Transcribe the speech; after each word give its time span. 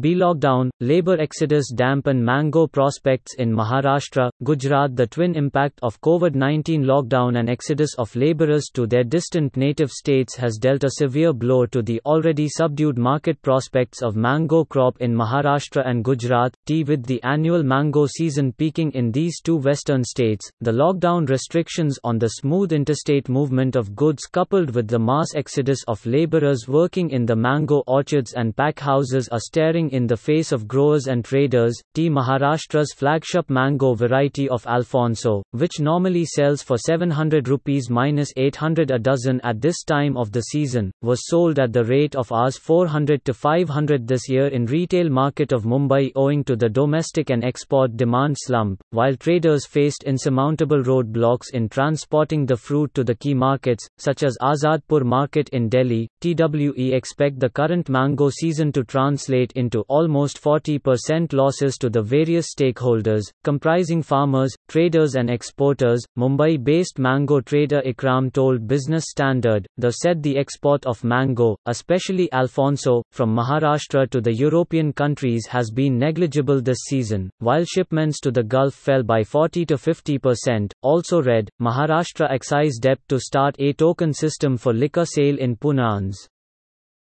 B. 0.00 0.14
Lockdown, 0.14 0.70
labor 0.78 1.18
exodus 1.18 1.72
dampen 1.74 2.24
mango 2.24 2.68
prospects 2.68 3.34
in 3.34 3.52
Maharashtra, 3.52 4.30
Gujarat. 4.44 4.94
The 4.94 5.08
twin 5.08 5.34
impact 5.34 5.80
of 5.82 6.00
COVID 6.02 6.36
19 6.36 6.84
lockdown 6.84 7.38
and 7.38 7.50
exodus 7.50 7.94
of 7.98 8.14
laborers 8.14 8.66
to 8.74 8.86
their 8.86 9.02
distant 9.02 9.56
native 9.56 9.90
states 9.90 10.36
has 10.36 10.56
dealt 10.56 10.84
a 10.84 10.90
severe 10.90 11.32
blow 11.32 11.66
to 11.66 11.82
the 11.82 12.00
already 12.06 12.48
subdued 12.48 12.96
market 12.96 13.42
prospects 13.42 14.00
of 14.00 14.14
mango 14.14 14.64
crop 14.64 14.96
in 15.00 15.12
Maharashtra 15.12 15.84
and 15.84 16.04
Gujarat. 16.04 16.54
T. 16.66 16.84
With 16.84 17.04
the 17.04 17.20
annual 17.24 17.64
mango 17.64 18.06
season 18.06 18.52
peaking 18.52 18.92
in 18.92 19.10
these 19.10 19.40
two 19.40 19.56
western 19.56 20.04
states, 20.04 20.48
the 20.60 20.70
lockdown 20.70 21.28
restrictions 21.28 21.98
on 22.04 22.18
the 22.18 22.28
smooth 22.28 22.72
interstate 22.72 23.28
movement 23.28 23.74
of 23.74 23.96
goods 23.96 24.26
coupled 24.26 24.74
with 24.74 24.86
the 24.86 24.98
mass 24.98 25.34
exodus 25.34 25.82
of 25.88 26.04
laborers 26.06 26.68
working 26.68 27.10
in 27.10 27.26
the 27.26 27.34
mango 27.34 27.82
orchards 27.88 28.34
and 28.34 28.54
pack 28.54 28.78
houses 28.78 29.28
are 29.32 29.40
staring 29.40 29.87
in 29.90 30.06
the 30.06 30.16
face 30.16 30.52
of 30.52 30.68
growers 30.68 31.06
and 31.06 31.24
traders. 31.24 31.80
T. 31.94 32.10
Maharashtra's 32.10 32.92
flagship 32.92 33.48
mango 33.48 33.94
variety 33.94 34.48
of 34.48 34.66
Alphonso, 34.66 35.42
which 35.52 35.80
normally 35.80 36.24
sells 36.24 36.62
for 36.62 36.78
700 36.78 37.48
rupees 37.48 37.90
minus 37.90 38.32
800 38.36 38.90
a 38.90 38.98
dozen 38.98 39.40
at 39.42 39.60
this 39.60 39.82
time 39.84 40.16
of 40.16 40.32
the 40.32 40.42
season, 40.42 40.92
was 41.02 41.26
sold 41.26 41.58
at 41.58 41.72
the 41.72 41.84
rate 41.84 42.16
of 42.16 42.30
Rs 42.30 42.58
400 42.58 43.24
to 43.24 43.34
500 43.34 44.06
this 44.06 44.28
year 44.28 44.48
in 44.48 44.66
retail 44.66 45.08
market 45.08 45.52
of 45.52 45.64
Mumbai 45.64 46.12
owing 46.16 46.44
to 46.44 46.56
the 46.56 46.68
domestic 46.68 47.30
and 47.30 47.44
export 47.44 47.96
demand 47.96 48.36
slump, 48.38 48.82
while 48.90 49.16
traders 49.16 49.66
faced 49.66 50.04
insurmountable 50.04 50.82
roadblocks 50.82 51.52
in 51.52 51.68
transporting 51.68 52.46
the 52.46 52.56
fruit 52.56 52.92
to 52.94 53.04
the 53.04 53.14
key 53.14 53.34
markets, 53.34 53.86
such 53.98 54.22
as 54.22 54.36
Azadpur 54.42 55.04
market 55.04 55.48
in 55.50 55.68
Delhi. 55.68 56.08
TWE 56.20 56.92
expect 56.92 57.40
the 57.40 57.48
current 57.48 57.88
mango 57.88 58.30
season 58.30 58.72
to 58.72 58.84
translate 58.84 59.52
into 59.52 59.77
almost 59.88 60.42
40% 60.42 61.32
losses 61.32 61.76
to 61.78 61.88
the 61.88 62.02
various 62.02 62.48
stakeholders, 62.54 63.22
comprising 63.44 64.02
farmers, 64.02 64.54
traders, 64.68 65.14
and 65.14 65.30
exporters. 65.30 66.04
Mumbai 66.18 66.62
based 66.62 66.98
mango 66.98 67.40
trader 67.40 67.80
Ikram 67.86 68.32
told 68.32 68.66
Business 68.66 69.04
Standard, 69.08 69.66
the 69.76 69.90
said 69.90 70.22
the 70.22 70.36
export 70.38 70.84
of 70.86 71.04
mango, 71.04 71.56
especially 71.66 72.30
Alphonso, 72.32 73.02
from 73.12 73.34
Maharashtra 73.34 74.10
to 74.10 74.20
the 74.20 74.34
European 74.34 74.92
countries 74.92 75.46
has 75.46 75.70
been 75.70 75.98
negligible 75.98 76.60
this 76.60 76.78
season, 76.86 77.30
while 77.38 77.64
shipments 77.64 78.20
to 78.20 78.30
the 78.30 78.42
Gulf 78.42 78.74
fell 78.74 79.02
by 79.02 79.22
40 79.22 79.66
to 79.66 79.74
50%. 79.74 80.72
Also 80.82 81.22
read, 81.22 81.48
Maharashtra 81.60 82.30
excise 82.30 82.78
debt 82.78 82.98
to 83.08 83.18
start 83.18 83.56
a 83.58 83.72
token 83.72 84.12
system 84.12 84.56
for 84.56 84.72
liquor 84.72 85.04
sale 85.04 85.38
in 85.38 85.56
Punans. 85.56 86.28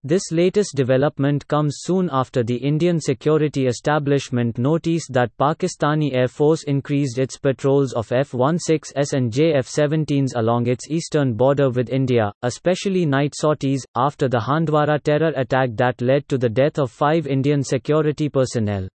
This 0.05 0.33
latest 0.33 0.75
development 0.75 1.47
comes 1.47 1.77
soon 1.79 2.09
after 2.11 2.43
the 2.43 2.57
Indian 2.57 2.99
security 2.99 3.67
establishment 3.67 4.57
noticed 4.57 5.13
that 5.13 5.31
Pakistani 5.37 6.13
Air 6.13 6.27
Force 6.27 6.63
increased 6.63 7.17
its 7.17 7.37
patrols 7.37 7.93
of 7.93 8.11
F-16s 8.11 9.13
and 9.13 9.31
JF-17s 9.31 10.35
along 10.35 10.67
its 10.67 10.89
eastern 10.89 11.35
border 11.35 11.69
with 11.69 11.89
India, 11.89 12.33
especially 12.41 13.05
night 13.05 13.33
sorties, 13.33 13.85
after 13.95 14.27
the 14.27 14.41
Handwara 14.41 15.01
terror 15.01 15.31
attack 15.37 15.69
that 15.75 16.01
led 16.01 16.27
to 16.27 16.37
the 16.37 16.49
death 16.49 16.79
of 16.79 16.91
five 16.91 17.25
Indian 17.25 17.63
security 17.63 18.27
personnel. 18.27 18.89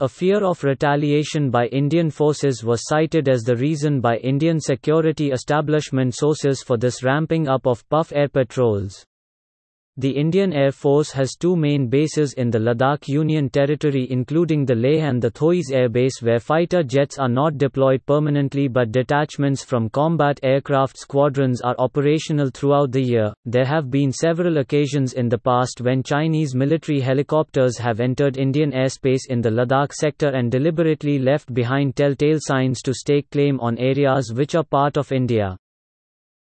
A 0.00 0.08
fear 0.08 0.42
of 0.42 0.64
retaliation 0.64 1.50
by 1.50 1.68
Indian 1.68 2.10
forces 2.10 2.64
was 2.64 2.82
cited 2.88 3.28
as 3.28 3.42
the 3.42 3.54
reason 3.54 4.00
by 4.00 4.16
Indian 4.16 4.58
security 4.58 5.30
establishment 5.30 6.16
sources 6.16 6.64
for 6.64 6.76
this 6.76 7.04
ramping 7.04 7.46
up 7.46 7.64
of 7.64 7.88
PAF 7.90 8.10
air 8.12 8.28
patrols. 8.28 9.06
The 9.98 10.10
Indian 10.10 10.52
Air 10.52 10.72
Force 10.72 11.10
has 11.12 11.36
two 11.36 11.56
main 11.56 11.88
bases 11.88 12.34
in 12.34 12.50
the 12.50 12.58
Ladakh 12.58 13.08
Union 13.08 13.48
Territory 13.48 14.06
including 14.10 14.66
the 14.66 14.74
Leh 14.74 14.98
and 14.98 15.22
the 15.22 15.30
Thoise 15.30 15.70
Air 15.72 15.88
Base 15.88 16.20
where 16.20 16.38
fighter 16.38 16.82
jets 16.82 17.18
are 17.18 17.30
not 17.30 17.56
deployed 17.56 18.04
permanently 18.04 18.68
but 18.68 18.92
detachments 18.92 19.64
from 19.64 19.88
combat 19.88 20.38
aircraft 20.42 20.98
squadrons 20.98 21.62
are 21.62 21.74
operational 21.78 22.50
throughout 22.50 22.92
the 22.92 23.00
year. 23.00 23.32
There 23.46 23.64
have 23.64 23.90
been 23.90 24.12
several 24.12 24.58
occasions 24.58 25.14
in 25.14 25.30
the 25.30 25.38
past 25.38 25.80
when 25.80 26.02
Chinese 26.02 26.54
military 26.54 27.00
helicopters 27.00 27.78
have 27.78 27.98
entered 27.98 28.36
Indian 28.36 28.72
airspace 28.72 29.22
in 29.30 29.40
the 29.40 29.50
Ladakh 29.50 29.94
sector 29.94 30.28
and 30.28 30.52
deliberately 30.52 31.18
left 31.18 31.54
behind 31.54 31.96
telltale 31.96 32.38
signs 32.38 32.82
to 32.82 32.92
stake 32.92 33.30
claim 33.30 33.58
on 33.60 33.78
areas 33.78 34.30
which 34.30 34.54
are 34.54 34.62
part 34.62 34.98
of 34.98 35.10
India. 35.10 35.56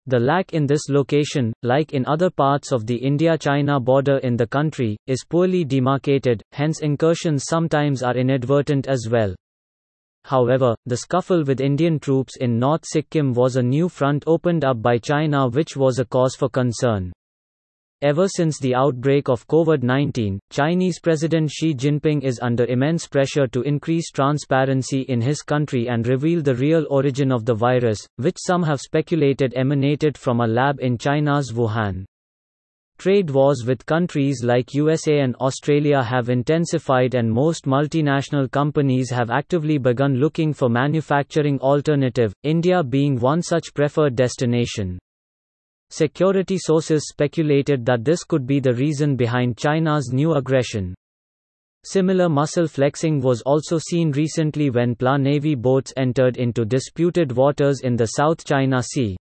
The 0.06 0.20
LAC 0.20 0.52
in 0.52 0.66
this 0.66 0.90
location, 0.90 1.54
like 1.64 1.94
in 1.94 2.06
other 2.08 2.30
parts 2.30 2.74
of 2.74 2.86
the 2.86 2.98
India-China 2.98 3.80
border 3.80 4.18
in 4.18 4.36
the 4.36 4.46
country, 4.46 4.98
is 5.08 5.24
poorly 5.24 5.64
demarcated, 5.64 6.44
hence 6.52 6.82
incursions 6.82 7.46
sometimes 7.46 8.04
are 8.04 8.18
inadvertent 8.18 8.86
as 8.90 9.08
well. 9.10 9.34
However, 10.26 10.76
the 10.86 10.98
scuffle 10.98 11.46
with 11.46 11.62
Indian 11.62 12.00
troops 12.00 12.36
in 12.36 12.60
North 12.60 12.86
Sikkim 12.86 13.32
was 13.32 13.56
a 13.56 13.64
new 13.64 13.88
front 13.88 14.26
opened 14.28 14.66
up 14.66 14.82
by 14.82 14.98
China 14.98 15.48
which 15.48 15.78
was 15.78 16.00
a 16.00 16.06
cause 16.06 16.36
for 16.36 16.50
concern. 16.50 17.14
Ever 18.04 18.28
since 18.28 18.60
the 18.60 18.76
outbreak 18.76 19.30
of 19.30 19.48
COVID 19.48 19.82
19, 19.82 20.38
Chinese 20.50 21.00
President 21.00 21.50
Xi 21.50 21.74
Jinping 21.74 22.22
is 22.22 22.38
under 22.42 22.66
immense 22.66 23.08
pressure 23.08 23.48
to 23.48 23.62
increase 23.62 24.12
transparency 24.12 25.04
in 25.04 25.22
his 25.22 25.42
country 25.42 25.88
and 25.88 26.06
reveal 26.06 26.42
the 26.42 26.54
real 26.54 26.86
origin 26.90 27.32
of 27.32 27.46
the 27.46 27.54
virus, 27.56 28.06
which 28.18 28.36
some 28.38 28.62
have 28.64 28.82
speculated 28.82 29.54
emanated 29.56 30.18
from 30.18 30.42
a 30.42 30.46
lab 30.46 30.82
in 30.82 30.98
China's 30.98 31.54
Wuhan. 31.54 32.04
Trade 32.98 33.30
wars 33.30 33.64
with 33.66 33.86
countries 33.86 34.44
like 34.44 34.74
USA 34.74 35.20
and 35.20 35.34
Australia 35.38 36.04
have 36.04 36.28
intensified 36.28 37.16
and 37.16 37.32
most 37.32 37.64
multinational 37.64 38.52
companies 38.52 39.10
have 39.12 39.30
actively 39.30 39.78
begun 39.78 40.16
looking 40.16 40.52
for 40.52 40.68
manufacturing 40.68 41.58
alternative, 41.62 42.34
India 42.44 42.84
being 42.84 43.18
one 43.18 43.42
such 43.42 43.74
preferred 43.74 44.18
destination. 44.18 45.00
Security 45.96 46.58
sources 46.58 47.08
speculated 47.08 47.86
that 47.86 48.04
this 48.04 48.24
could 48.24 48.48
be 48.48 48.60
the 48.60 48.74
reason 48.74 49.16
behind 49.16 49.60
China's 49.60 50.10
new 50.12 50.34
aggression. 50.34 50.96
Similar 51.86 52.30
muscle 52.30 52.68
flexing 52.68 53.22
was 53.22 53.44
also 53.44 53.78
seen 53.78 54.10
recently 54.10 54.72
when 54.72 54.96
PLA 54.96 55.18
Navy 55.18 55.54
boats 55.54 55.94
entered 55.96 56.38
into 56.38 56.66
disputed 56.66 57.32
waters 57.34 57.82
in 57.82 57.96
the 57.96 58.08
South 58.08 58.44
China 58.44 58.82
Sea. 58.82 59.16